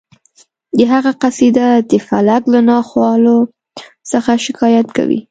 د 0.77 0.79
هغه 0.93 1.11
قصیده 1.21 1.67
د 1.89 1.91
فلک 2.07 2.43
له 2.53 2.59
ناخوالو 2.69 3.37
څخه 4.11 4.31
شکایت 4.45 4.87
کوي 4.97 5.19